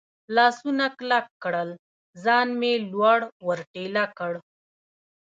لاسونه 0.35 0.85
کلک 0.97 1.25
کړل، 1.43 1.69
ځان 2.23 2.47
مې 2.59 2.73
لوړ 2.91 3.19
ور 3.45 3.59
ټېله 3.73 4.05
کړ. 4.17 4.33